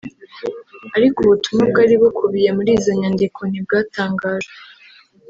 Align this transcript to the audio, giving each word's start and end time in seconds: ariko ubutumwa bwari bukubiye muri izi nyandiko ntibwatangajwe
ariko 0.95 1.17
ubutumwa 1.21 1.63
bwari 1.71 1.93
bukubiye 2.01 2.49
muri 2.57 2.69
izi 2.77 2.91
nyandiko 2.99 3.39
ntibwatangajwe 3.45 4.53